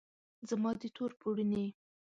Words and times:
زما 0.49 0.71
د 0.81 0.83
تور 0.95 1.11
پوړنې 1.19 1.65